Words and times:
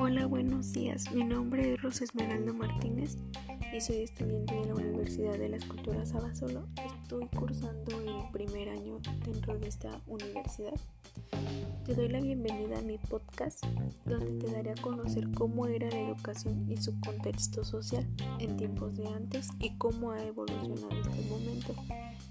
Hola, 0.00 0.26
buenos 0.26 0.72
días. 0.72 1.12
Mi 1.12 1.22
nombre 1.22 1.74
es 1.74 1.82
Rosa 1.82 2.02
Esmeralda 2.02 2.52
Martínez 2.52 3.16
y 3.72 3.80
soy 3.80 3.98
estudiante 3.98 4.56
de 4.56 4.66
la 4.66 4.74
Universidad 4.74 5.38
de 5.38 5.50
la 5.50 5.56
Escultura 5.58 6.04
Sabasolo. 6.04 6.66
Estoy 6.84 7.28
cursando 7.28 8.00
el 8.00 8.28
primer 8.32 8.70
año 8.70 8.98
dentro 9.24 9.56
de 9.56 9.68
esta 9.68 10.00
universidad. 10.08 10.74
Te 11.84 11.94
doy 11.94 12.08
la 12.08 12.20
bienvenida 12.20 12.80
a 12.80 12.82
mi 12.82 12.98
podcast 12.98 13.64
donde 14.04 14.44
te 14.44 14.50
daré 14.52 14.72
a 14.72 14.82
conocer 14.82 15.30
cómo 15.30 15.68
era 15.68 15.88
la 15.90 16.00
educación 16.00 16.66
y 16.68 16.76
su 16.78 16.98
contexto 16.98 17.62
social 17.62 18.04
en 18.40 18.56
tiempos 18.56 18.96
de 18.96 19.06
antes 19.06 19.50
y 19.60 19.70
cómo 19.78 20.10
ha 20.10 20.24
evolucionado 20.24 20.90
este 20.90 21.22
momento, 21.30 21.74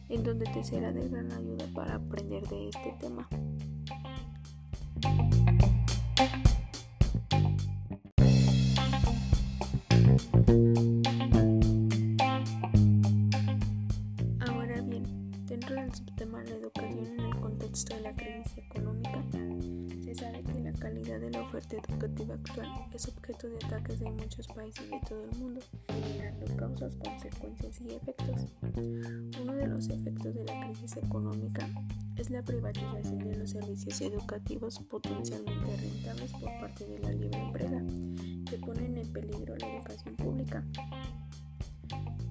en 0.09 0.23
donde 0.23 0.45
te 0.45 0.63
será 0.63 0.91
de 0.91 1.07
gran 1.07 1.31
ayuda 1.31 1.65
para 1.73 1.95
aprender 1.95 2.47
de 2.47 2.69
este 2.69 2.95
tema. 2.99 3.27
Oferta 21.67 21.93
educativa 21.93 22.35
actual 22.35 22.67
es 22.93 23.07
objeto 23.07 23.49
de 23.49 23.57
ataques 23.65 23.99
de 23.99 24.09
muchos 24.09 24.47
países 24.47 24.89
de 24.89 24.99
todo 25.07 25.23
el 25.23 25.37
mundo, 25.37 25.61
generando 25.87 26.55
causas, 26.55 26.95
consecuencias 26.95 27.81
y 27.81 27.93
efectos. 27.93 28.45
Uno 29.41 29.53
de 29.53 29.67
los 29.67 29.89
efectos 29.89 30.33
de 30.33 30.45
la 30.45 30.65
crisis 30.65 30.97
económica 30.97 31.67
es 32.15 32.29
la 32.29 32.41
privatización 32.41 33.19
de 33.19 33.35
los 33.35 33.49
servicios 33.51 33.99
educativos 34.01 34.79
potencialmente 34.79 35.77
rentables 35.77 36.31
por 36.31 36.59
parte 36.59 36.85
de 36.85 36.99
la 36.99 37.11
libre 37.11 37.37
empresa, 37.37 37.81
que 38.49 38.57
ponen 38.57 38.97
en 38.97 39.11
peligro 39.11 39.55
la 39.57 39.75
educación 39.75 40.15
pública. 40.15 40.63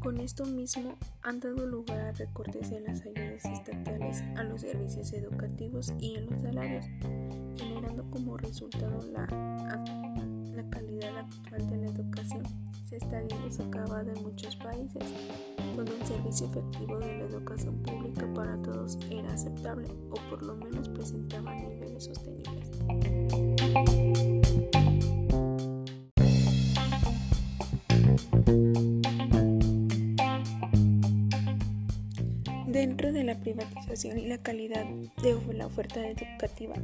Con 0.00 0.20
esto 0.20 0.46
mismo 0.46 0.96
han 1.22 1.40
dado 1.40 1.66
lugar 1.66 1.98
a 1.98 2.12
recortes 2.12 2.70
en 2.70 2.84
las 2.84 3.02
ayudas 3.02 3.44
estatales 3.44 4.22
a 4.36 4.44
los 4.44 4.60
servicios 4.60 5.12
educativos 5.12 5.92
y 5.98 6.14
en 6.14 6.26
los 6.26 6.40
salarios, 6.42 6.86
como 8.10 8.36
resultado 8.36 9.00
la, 9.12 9.26
la 10.54 10.70
calidad 10.70 11.18
actual 11.18 11.70
de 11.70 11.76
la 11.78 11.86
educación. 11.86 12.42
Se 12.88 12.96
está 12.96 13.20
viendo 13.20 13.50
socavada 13.50 14.12
en 14.12 14.22
muchos 14.22 14.56
países, 14.56 15.02
donde 15.76 15.96
el 15.96 16.06
servicio 16.06 16.46
efectivo 16.46 16.98
de 16.98 17.18
la 17.18 17.24
educación 17.24 17.82
pública 17.82 18.32
para 18.34 18.56
todos 18.62 18.98
era 19.10 19.32
aceptable 19.32 19.88
o 20.10 20.30
por 20.30 20.42
lo 20.42 20.56
menos 20.56 20.88
presentaba 20.88 21.54
niveles 21.54 22.04
sostenibles. 22.04 22.70
Privatización 33.38 34.18
y 34.18 34.26
la 34.26 34.38
calidad 34.38 34.84
de 35.22 35.54
la 35.54 35.66
oferta 35.66 36.06
educativa, 36.06 36.74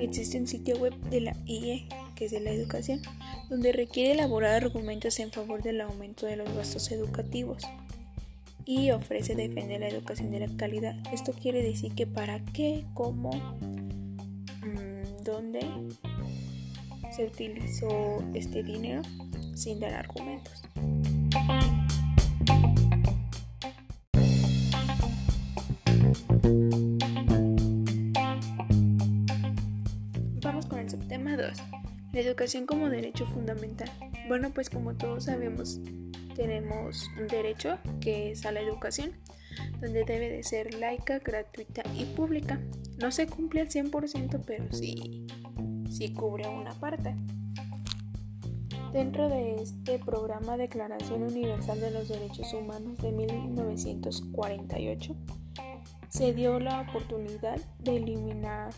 existe 0.00 0.38
un 0.38 0.46
sitio 0.46 0.76
web 0.78 0.94
de 1.10 1.20
la 1.20 1.36
IE, 1.46 1.88
que 2.14 2.26
es 2.26 2.30
de 2.30 2.40
la 2.40 2.50
educación, 2.50 3.00
donde 3.48 3.72
requiere 3.72 4.12
elaborar 4.12 4.62
argumentos 4.62 5.18
en 5.20 5.30
favor 5.30 5.62
del 5.62 5.80
aumento 5.80 6.26
de 6.26 6.36
los 6.36 6.52
gastos 6.54 6.90
educativos 6.92 7.62
y 8.64 8.90
ofrece 8.90 9.34
defender 9.34 9.80
la 9.80 9.88
educación 9.88 10.30
de 10.30 10.40
la 10.40 10.56
calidad. 10.56 10.96
Esto 11.12 11.32
quiere 11.32 11.62
decir 11.62 11.94
que 11.94 12.06
para 12.06 12.38
qué, 12.52 12.84
cómo, 12.94 13.30
mmm, 14.62 15.22
dónde 15.22 15.60
se 17.14 17.24
utilizó 17.24 18.24
este 18.34 18.62
dinero 18.62 19.02
sin 19.54 19.80
dar 19.80 19.94
argumentos. 19.94 20.62
El 30.78 30.90
subtema 30.90 31.36
2. 31.36 31.58
La 32.12 32.20
educación 32.20 32.66
como 32.66 32.88
derecho 32.88 33.26
fundamental. 33.26 33.90
Bueno, 34.28 34.52
pues 34.52 34.70
como 34.70 34.94
todos 34.94 35.24
sabemos, 35.24 35.80
tenemos 36.34 37.10
un 37.20 37.26
derecho 37.26 37.78
que 38.00 38.30
es 38.30 38.46
a 38.46 38.52
la 38.52 38.60
educación, 38.60 39.12
donde 39.80 40.04
debe 40.04 40.30
de 40.30 40.42
ser 40.42 40.74
laica, 40.74 41.18
gratuita 41.18 41.82
y 41.96 42.04
pública. 42.04 42.60
No 42.98 43.10
se 43.10 43.26
cumple 43.26 43.62
al 43.62 43.68
100%, 43.68 44.42
pero 44.46 44.72
sí, 44.72 45.26
sí 45.90 46.12
cubre 46.12 46.48
una 46.48 46.74
parte. 46.74 47.14
Dentro 48.92 49.28
de 49.28 49.56
este 49.56 49.98
programa 49.98 50.56
Declaración 50.56 51.24
Universal 51.24 51.80
de 51.80 51.90
los 51.90 52.08
Derechos 52.08 52.54
Humanos 52.54 52.98
de 52.98 53.10
1948, 53.10 55.16
se 56.08 56.32
dio 56.32 56.60
la 56.60 56.82
oportunidad 56.82 57.58
de 57.80 57.96
eliminar 57.96 58.72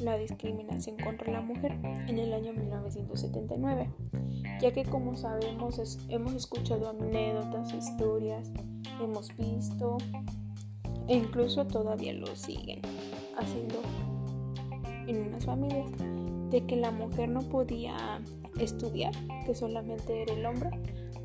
la 0.00 0.16
discriminación 0.16 0.96
contra 0.96 1.32
la 1.32 1.40
mujer 1.40 1.72
en 2.08 2.18
el 2.18 2.32
año 2.32 2.52
1979, 2.52 3.90
ya 4.60 4.72
que 4.72 4.84
como 4.84 5.16
sabemos 5.16 5.98
hemos 6.08 6.34
escuchado 6.34 6.90
anécdotas, 6.90 7.72
historias, 7.72 8.50
hemos 9.00 9.36
visto 9.36 9.98
e 11.08 11.16
incluso 11.16 11.66
todavía 11.66 12.12
lo 12.12 12.34
siguen 12.36 12.80
haciendo 13.36 13.80
en 15.06 15.22
unas 15.28 15.44
familias, 15.44 15.90
de 16.50 16.64
que 16.66 16.76
la 16.76 16.90
mujer 16.90 17.28
no 17.28 17.40
podía 17.40 18.20
estudiar, 18.58 19.12
que 19.46 19.54
solamente 19.54 20.22
era 20.22 20.34
el 20.34 20.46
hombre, 20.46 20.70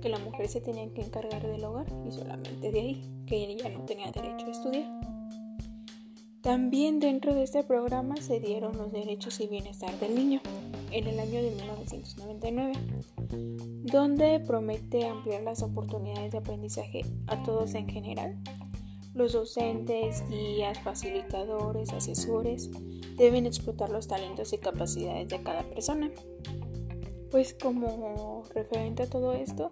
que 0.02 0.10
la 0.10 0.20
mujer 0.20 0.48
se 0.48 0.62
tenía 0.62 0.88
que 0.94 1.02
encargar 1.02 1.46
del 1.46 1.64
hogar 1.64 1.86
y 2.08 2.12
solamente 2.12 2.72
de 2.72 2.80
ahí, 2.80 3.24
que 3.26 3.38
ella 3.38 3.70
no 3.70 3.82
tenía 3.86 4.12
derecho 4.12 4.48
a 4.48 4.52
estudiar. 4.52 5.15
También 6.46 7.00
dentro 7.00 7.34
de 7.34 7.42
este 7.42 7.64
programa 7.64 8.18
se 8.18 8.40
dieron 8.40 8.78
los 8.78 8.92
derechos 8.92 9.40
y 9.40 9.48
bienestar 9.48 10.00
del 10.00 10.14
niño 10.14 10.42
en 10.92 11.08
el 11.08 11.20
año 11.20 11.42
de 11.42 11.50
1999, 11.50 12.74
donde 13.86 14.40
promete 14.42 15.08
ampliar 15.08 15.42
las 15.42 15.64
oportunidades 15.64 16.32
de 16.34 16.38
aprendizaje 16.38 17.04
a 17.26 17.42
todos 17.42 17.74
en 17.74 17.90
general. 17.90 18.38
Los 19.16 19.34
docentes, 19.34 20.24
guías, 20.30 20.80
facilitadores, 20.84 21.92
asesores 21.94 22.70
deben 23.18 23.48
explotar 23.48 23.90
los 23.90 24.08
talentos 24.08 24.54
y 24.54 24.60
capacidades 24.60 25.28
de 25.28 25.42
cada 25.42 25.64
persona. 25.64 26.12
Pues 27.32 27.54
como 27.54 28.44
referente 28.54 29.04
a 29.04 29.10
todo 29.10 29.34
esto, 29.34 29.72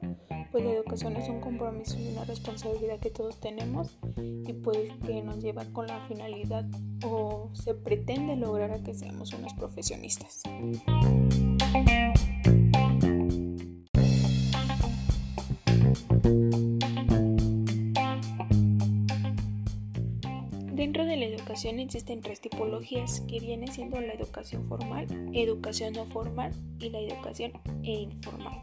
pues 0.52 0.66
la 0.66 0.72
educación 0.72 1.16
es 1.16 1.30
un 1.30 1.40
compromiso 1.40 1.98
y 2.00 2.10
una 2.10 2.26
responsabilidad 2.26 3.00
que 3.00 3.10
todos 3.10 3.40
tenemos 3.40 3.98
y 4.18 4.54
pues 4.54 4.92
que 5.06 5.22
nos 5.22 5.40
lleva 5.40 5.66
con 5.66 5.88
la 5.88 6.00
finalidad 6.08 6.66
o 7.06 7.50
se 7.54 7.74
pretende 7.74 8.36
lograr 8.36 8.72
a 8.72 8.84
que 8.84 8.94
seamos 8.94 9.34
unos 9.34 9.54
profesionistas. 9.54 10.44
Educación 21.64 21.80
existen 21.80 22.20
tres 22.20 22.42
tipologías 22.42 23.22
que 23.22 23.40
viene 23.40 23.68
siendo 23.72 24.02
la 24.02 24.12
educación 24.12 24.68
formal, 24.68 25.08
educación 25.34 25.94
no 25.94 26.06
formal 26.08 26.52
y 26.78 26.90
la 26.90 27.00
educación 27.00 27.54
e 27.84 28.02
informal. 28.02 28.62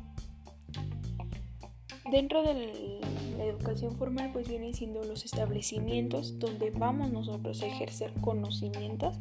Dentro 2.11 2.43
de 2.43 3.01
la 3.39 3.45
educación 3.45 3.97
formal 3.97 4.33
pues 4.35 4.49
vienen 4.49 4.75
siendo 4.75 5.03
los 5.03 5.25
establecimientos 5.25 6.39
donde 6.39 6.73
vamos 6.73 7.11
nosotros 7.11 7.63
a 7.63 7.69
ejercer 7.69 8.13
conocimientos. 8.21 9.17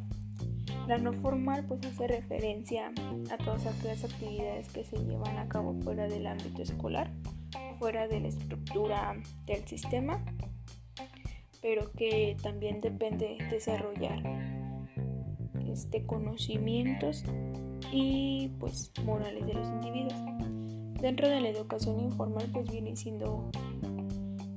La 0.90 0.98
no 0.98 1.14
formal 1.14 1.64
pues 1.66 1.86
hace 1.86 2.06
referencia 2.06 2.92
a 3.32 3.38
todas 3.38 3.66
aquellas 3.66 4.04
actividades 4.04 4.68
que 4.74 4.84
se 4.84 4.98
llevan 4.98 5.38
a 5.38 5.48
cabo 5.48 5.74
fuera 5.84 6.10
del 6.10 6.28
ámbito 6.28 6.64
escolar, 6.64 7.14
fuera 7.78 8.10
de 8.10 8.20
la 8.20 8.28
estructura 8.28 9.16
del 9.46 9.66
sistema, 9.66 10.22
pero 11.62 11.92
que 11.92 12.38
también 12.42 12.82
depende 12.82 13.38
desarrollar 13.50 14.22
este 15.72 16.06
conocimientos 16.06 17.24
y 17.92 18.50
pues 18.60 18.92
morales 19.04 19.46
de 19.46 19.54
los 19.54 19.68
individuos. 19.68 20.14
Dentro 21.02 21.30
de 21.30 21.40
la 21.42 21.50
educación 21.50 22.00
informal 22.00 22.48
pues 22.52 22.70
viene 22.72 22.96
siendo 22.96 23.50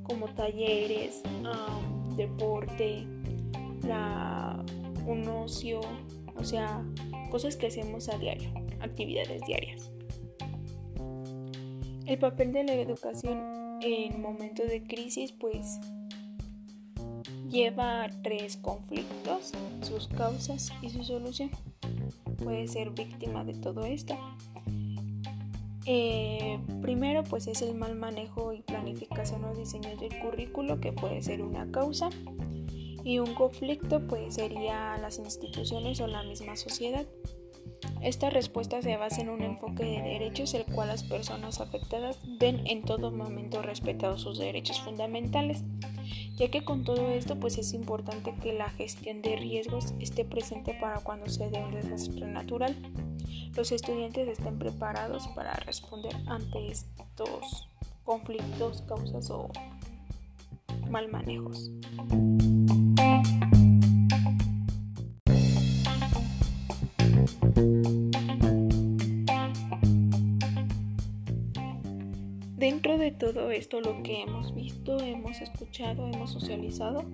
como 0.02 0.26
talleres, 0.34 1.22
deporte, 2.16 3.06
un 5.06 5.28
ocio, 5.28 5.81
o 6.37 6.44
sea, 6.44 6.84
cosas 7.31 7.56
que 7.56 7.66
hacemos 7.66 8.08
a 8.08 8.19
diario, 8.19 8.50
actividades 8.81 9.43
diarias. 9.46 9.93
El 12.06 12.19
papel 12.19 12.52
de 12.52 12.64
la 12.64 12.75
educación 12.75 13.40
en 13.81 14.20
momentos 14.20 14.69
de 14.69 14.82
crisis 14.82 15.32
pues 15.32 15.78
lleva 17.52 18.08
tres 18.22 18.56
conflictos, 18.56 19.52
sus 19.82 20.08
causas 20.08 20.72
y 20.81 20.88
su 20.88 21.04
solución. 21.04 21.50
Puede 22.43 22.66
ser 22.66 22.90
víctima 22.90 23.44
de 23.44 23.54
todo 23.54 23.84
esto. 23.84 24.16
Eh, 25.84 26.58
primero, 26.81 27.22
pues 27.25 27.46
es 27.46 27.60
el 27.60 27.75
mal 27.75 27.94
manejo 27.94 28.52
y 28.52 28.62
planificación 28.62 29.44
o 29.44 29.54
diseño 29.54 29.96
del 29.96 30.19
currículo, 30.20 30.81
que 30.81 30.93
puede 30.93 31.22
ser 31.22 31.43
una 31.43 31.70
causa. 31.70 32.08
Y 33.04 33.19
un 33.19 33.34
conflicto, 33.34 34.00
pues 34.06 34.34
sería 34.34 34.96
las 34.96 35.19
instituciones 35.19 36.00
o 36.00 36.06
la 36.06 36.22
misma 36.22 36.56
sociedad. 36.56 37.06
Esta 38.02 38.31
respuesta 38.31 38.82
se 38.82 38.96
basa 38.96 39.20
en 39.20 39.28
un 39.28 39.43
enfoque 39.43 39.84
de 39.84 40.02
derechos 40.02 40.54
el 40.54 40.64
cual 40.64 40.88
las 40.88 41.04
personas 41.04 41.60
afectadas 41.60 42.19
ven 42.40 42.66
en 42.66 42.82
todo 42.82 43.12
momento 43.12 43.62
respetados 43.62 44.22
sus 44.22 44.38
derechos 44.38 44.81
fundamentales, 44.81 45.62
ya 46.34 46.50
que 46.50 46.64
con 46.64 46.82
todo 46.82 47.10
esto 47.10 47.38
pues 47.38 47.58
es 47.58 47.72
importante 47.72 48.34
que 48.43 48.54
la 48.54 48.70
gestión 48.70 49.22
de 49.22 49.37
riesgos 49.37 49.94
esté 50.00 50.25
presente 50.25 50.75
para 50.81 50.99
cuando 50.99 51.31
se 51.31 51.49
dé 51.49 51.62
un 51.62 51.75
desastre 51.75 52.26
natural. 52.26 52.76
Los 53.54 53.70
estudiantes 53.70 54.26
estén 54.26 54.58
preparados 54.58 55.28
para 55.28 55.52
responder 55.52 56.16
ante 56.26 56.72
estos 56.72 57.69
conflictos, 58.05 58.82
causas 58.82 59.31
o 59.31 59.48
mal 60.90 61.08
manejos. 61.08 61.70
Dentro 72.62 72.96
de 72.96 73.10
todo 73.10 73.50
esto, 73.50 73.80
lo 73.80 74.04
que 74.04 74.22
hemos 74.22 74.54
visto, 74.54 75.00
hemos 75.00 75.40
escuchado, 75.40 76.06
hemos 76.06 76.30
socializado, 76.30 77.04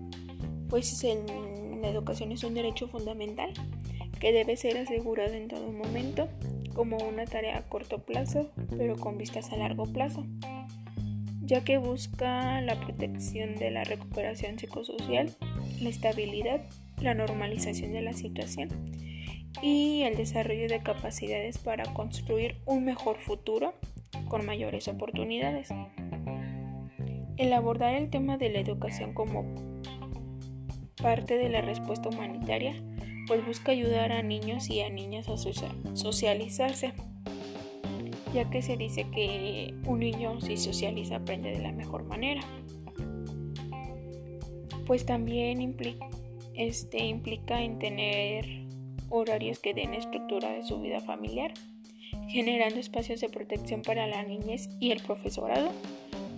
pues 0.69 1.03
la 1.03 1.89
educación 1.89 2.33
es 2.33 2.45
un 2.45 2.53
derecho 2.53 2.87
fundamental 2.87 3.55
que 4.21 4.31
debe 4.31 4.59
ser 4.59 4.77
asegurado 4.77 5.33
en 5.33 5.49
todo 5.49 5.73
momento 5.73 6.29
como 6.75 6.99
una 6.99 7.25
tarea 7.25 7.57
a 7.57 7.63
corto 7.63 8.05
plazo, 8.05 8.51
pero 8.77 8.97
con 8.97 9.17
vistas 9.17 9.51
a 9.51 9.57
largo 9.57 9.87
plazo, 9.87 10.27
ya 11.41 11.65
que 11.65 11.79
busca 11.79 12.61
la 12.61 12.79
protección 12.79 13.57
de 13.57 13.71
la 13.71 13.85
recuperación 13.85 14.59
psicosocial, 14.59 15.35
la 15.81 15.89
estabilidad, 15.89 16.61
la 17.01 17.15
normalización 17.15 17.95
de 17.95 18.03
la 18.03 18.13
situación 18.13 18.69
y 19.63 20.03
el 20.03 20.15
desarrollo 20.15 20.69
de 20.69 20.83
capacidades 20.83 21.57
para 21.57 21.85
construir 21.95 22.59
un 22.67 22.85
mejor 22.85 23.17
futuro 23.17 23.73
con 24.29 24.47
mayores 24.47 24.89
oportunidades. 24.89 25.69
El 27.37 27.53
abordar 27.53 27.95
el 27.95 28.11
tema 28.11 28.37
de 28.37 28.51
la 28.51 28.61
educación 28.61 29.15
como 29.15 29.45
parte 31.01 31.39
de 31.39 31.49
la 31.49 31.61
respuesta 31.61 32.09
humanitaria, 32.09 32.75
pues 33.27 33.45
busca 33.47 33.73
ayudar 33.73 34.13
a 34.13 34.23
niños 34.23 34.69
y 34.71 34.81
a 34.81 34.91
niñas 34.91 35.29
a 35.29 35.37
socializarse, 35.37 36.93
ya 38.35 38.51
que 38.51 38.63
se 38.63 38.77
dice 38.77 39.07
que 39.11 39.75
un 39.87 40.01
niño 40.01 40.41
si 40.41 40.57
socializa 40.57 41.17
aprende 41.17 41.51
de 41.51 41.61
la 41.61 41.73
mejor 41.73 42.05
manera. 42.05 42.41
Pues 44.87 45.05
también 45.05 45.61
implica, 45.61 46.09
este, 46.55 47.05
implica 47.05 47.63
en 47.63 47.79
tener 47.79 48.47
horarios 49.11 49.59
que 49.59 49.75
den 49.75 49.95
estructura 49.95 50.51
de 50.51 50.63
su 50.63 50.81
vida 50.81 51.01
familiar 51.01 51.53
generando 52.29 52.79
espacios 52.79 53.21
de 53.21 53.29
protección 53.29 53.83
para 53.83 54.07
la 54.07 54.23
niñez 54.23 54.69
y 54.81 54.91
el 54.93 55.03
profesorado 55.03 55.73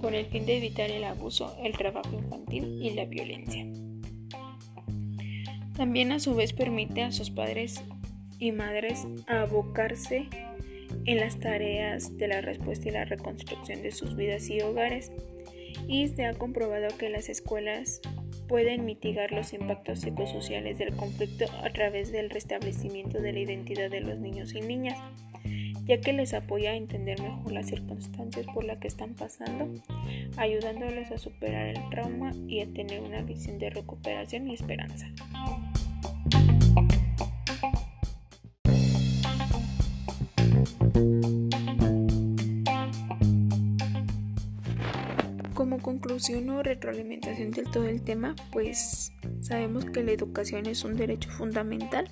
con 0.00 0.14
el 0.14 0.26
fin 0.26 0.46
de 0.46 0.56
evitar 0.56 0.90
el 0.90 1.04
abuso, 1.04 1.56
el 1.62 1.76
trabajo 1.76 2.14
infantil 2.14 2.78
y 2.82 2.90
la 2.90 3.04
violencia. 3.04 3.66
También 5.76 6.12
a 6.12 6.20
su 6.20 6.34
vez 6.34 6.52
permite 6.52 7.02
a 7.02 7.12
sus 7.12 7.30
padres 7.30 7.82
y 8.38 8.52
madres 8.52 9.06
abocarse 9.26 10.28
en 11.04 11.18
las 11.18 11.38
tareas 11.38 12.16
de 12.16 12.28
la 12.28 12.40
respuesta 12.40 12.88
y 12.88 12.92
la 12.92 13.04
reconstrucción 13.04 13.82
de 13.82 13.92
sus 13.92 14.16
vidas 14.16 14.48
y 14.50 14.60
hogares 14.60 15.12
y 15.86 16.08
se 16.08 16.26
ha 16.26 16.34
comprobado 16.34 16.96
que 16.98 17.08
las 17.08 17.28
escuelas 17.28 18.00
pueden 18.48 18.84
mitigar 18.84 19.32
los 19.32 19.52
impactos 19.52 20.00
psicosociales 20.00 20.78
del 20.78 20.94
conflicto 20.96 21.46
a 21.62 21.70
través 21.70 22.10
del 22.10 22.30
restablecimiento 22.30 23.20
de 23.20 23.32
la 23.32 23.38
identidad 23.40 23.90
de 23.90 24.00
los 24.00 24.18
niños 24.18 24.54
y 24.54 24.60
niñas 24.60 24.98
ya 25.90 26.00
que 26.00 26.12
les 26.12 26.34
apoya 26.34 26.70
a 26.70 26.76
entender 26.76 27.20
mejor 27.20 27.50
las 27.50 27.66
circunstancias 27.66 28.46
por 28.54 28.62
las 28.62 28.78
que 28.78 28.86
están 28.86 29.14
pasando, 29.14 29.82
ayudándoles 30.36 31.10
a 31.10 31.18
superar 31.18 31.66
el 31.66 31.88
trauma 31.90 32.30
y 32.46 32.60
a 32.60 32.72
tener 32.72 33.00
una 33.00 33.22
visión 33.22 33.58
de 33.58 33.70
recuperación 33.70 34.46
y 34.46 34.54
esperanza. 34.54 35.08
Como 45.54 45.82
conclusión 45.82 46.50
o 46.50 46.62
retroalimentación 46.62 47.50
del 47.50 47.68
todo 47.68 47.88
el 47.88 48.02
tema, 48.02 48.36
pues 48.52 49.12
sabemos 49.40 49.86
que 49.86 50.04
la 50.04 50.12
educación 50.12 50.66
es 50.66 50.84
un 50.84 50.94
derecho 50.94 51.30
fundamental 51.30 52.08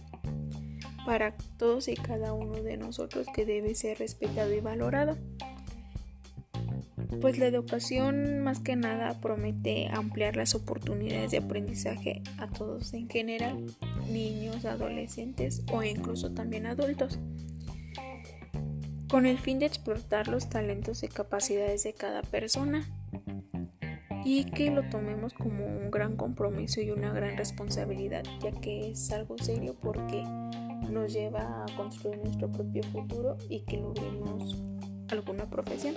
para 1.09 1.33
todos 1.57 1.89
y 1.89 1.95
cada 1.95 2.35
uno 2.35 2.63
de 2.63 2.77
nosotros 2.77 3.29
que 3.35 3.47
debe 3.47 3.75
ser 3.75 3.99
respetado 3.99 4.53
y 4.53 4.61
valorado. 4.61 5.17
Pues 7.23 7.39
la 7.39 7.47
educación 7.47 8.41
más 8.41 8.61
que 8.61 8.77
nada 8.77 9.19
promete 9.19 9.89
ampliar 9.91 10.37
las 10.37 10.55
oportunidades 10.55 11.31
de 11.31 11.39
aprendizaje 11.39 12.23
a 12.37 12.47
todos 12.49 12.93
en 12.93 13.09
general, 13.09 13.65
niños, 14.13 14.67
adolescentes 14.67 15.63
o 15.73 15.83
incluso 15.83 16.33
también 16.33 16.67
adultos, 16.67 17.19
con 19.09 19.25
el 19.25 19.39
fin 19.39 19.61
de 19.61 19.65
explotar 19.65 20.29
los 20.29 20.51
talentos 20.51 21.03
y 21.05 21.09
capacidades 21.09 21.85
de 21.85 21.95
cada 21.95 22.21
persona 22.21 22.87
y 24.27 24.45
que 24.45 24.71
lo 24.71 24.83
tomemos 24.91 25.33
como 25.33 25.65
un 25.65 25.91
gran 25.91 26.19
compromiso 26.19 26.83
y 26.83 26.91
una 26.91 27.15
gran 27.15 27.39
responsabilidad, 27.39 28.25
ya 28.43 28.51
que 28.51 28.91
es 28.91 29.11
algo 29.11 29.39
serio 29.39 29.75
porque 29.81 30.23
nos 30.91 31.13
lleva 31.13 31.65
a 31.65 31.77
construir 31.77 32.19
nuestro 32.19 32.51
propio 32.51 32.83
futuro 32.85 33.37
y 33.49 33.61
que 33.61 33.77
logremos 33.77 34.57
alguna 35.09 35.49
profesión. 35.49 35.95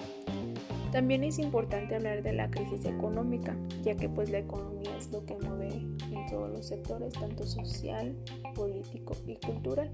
También 0.92 1.24
es 1.24 1.40
importante 1.40 1.96
hablar 1.96 2.22
de 2.22 2.34
la 2.34 2.52
crisis 2.52 2.86
económica, 2.86 3.56
ya 3.82 3.96
que 3.96 4.10
pues 4.10 4.30
la 4.30 4.40
economía 4.40 4.96
es 4.98 5.10
lo 5.12 5.26
que 5.26 5.36
mueve 5.36 5.70
en 5.70 6.26
todos 6.30 6.50
los 6.50 6.68
sectores, 6.68 7.14
tanto 7.14 7.46
social, 7.46 8.16
político 8.54 9.16
y 9.26 9.36
cultural. 9.38 9.90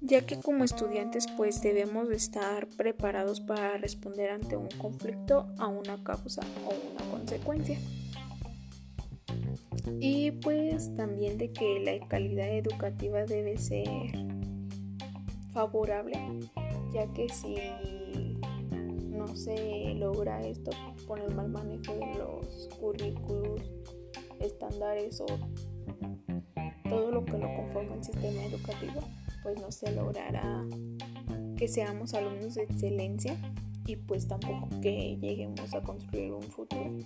Ya 0.00 0.24
que 0.26 0.38
como 0.38 0.64
estudiantes 0.64 1.26
pues 1.36 1.62
debemos 1.62 2.10
estar 2.10 2.68
preparados 2.76 3.40
para 3.40 3.78
responder 3.78 4.30
ante 4.30 4.56
un 4.56 4.68
conflicto, 4.78 5.46
a 5.58 5.66
una 5.66 6.02
causa 6.04 6.42
o 6.66 6.92
una 6.92 7.10
consecuencia 7.10 7.78
y 10.00 10.30
pues 10.30 10.94
también 10.94 11.38
de 11.38 11.52
que 11.52 11.80
la 11.80 12.06
calidad 12.08 12.48
educativa 12.48 13.24
debe 13.24 13.58
ser 13.58 13.88
favorable, 15.52 16.18
ya 16.92 17.06
que 17.12 17.28
si 17.28 17.56
no 19.10 19.36
se 19.36 19.94
logra 19.94 20.40
esto 20.40 20.70
con 21.06 21.20
el 21.20 21.34
mal 21.34 21.48
manejo 21.48 21.94
de 21.94 22.18
los 22.18 22.68
currículos, 22.80 23.62
estándares 24.40 25.20
o 25.20 25.26
todo 26.88 27.10
lo 27.10 27.24
que 27.24 27.38
lo 27.38 27.54
conforma 27.56 27.94
el 27.94 28.04
sistema 28.04 28.44
educativo, 28.44 29.00
pues 29.42 29.60
no 29.60 29.70
se 29.70 29.92
logrará 29.92 30.64
que 31.56 31.68
seamos 31.68 32.14
alumnos 32.14 32.54
de 32.54 32.64
excelencia 32.64 33.36
y 33.86 33.96
pues 33.96 34.26
tampoco 34.26 34.68
que 34.80 35.16
lleguemos 35.20 35.74
a 35.74 35.82
construir 35.82 36.32
un 36.32 36.42
futuro. 36.42 36.98